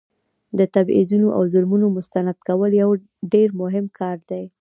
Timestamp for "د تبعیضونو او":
0.57-1.41